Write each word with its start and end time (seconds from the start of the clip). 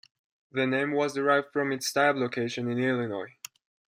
The 0.51 0.65
name 0.65 0.93
was 0.93 1.13
derived 1.13 1.51
from 1.53 1.71
its 1.71 1.91
type 1.93 2.15
location 2.15 2.71
in 2.71 2.79
Illinois. 2.79 3.35